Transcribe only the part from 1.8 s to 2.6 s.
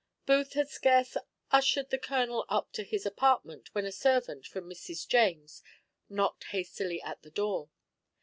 the colonel